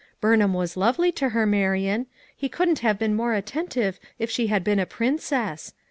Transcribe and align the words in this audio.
Burnham 0.19 0.51
was 0.55 0.75
lovely 0.75 1.11
to 1.11 1.29
her, 1.29 1.45
Marian; 1.45 2.07
he 2.35 2.49
couldn't 2.49 2.79
have 2.79 2.97
been 2.97 3.15
more 3.15 3.35
attentive 3.35 3.99
if 4.17 4.31
she 4.31 4.47
had 4.47 4.65
heen 4.65 4.81
a 4.81 4.87
princess. 4.87 5.75